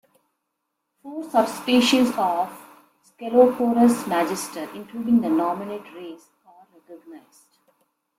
[1.03, 2.49] Four subspecies of
[3.05, 7.59] "Sceloporus magister", including the nominate race, are recognized.